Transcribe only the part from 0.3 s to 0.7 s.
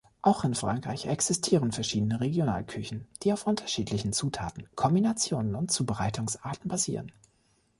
in